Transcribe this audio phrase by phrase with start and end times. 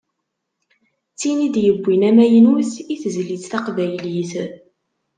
[1.11, 4.33] D tin i d-yewwin amaynut i tezlit taqbaylit.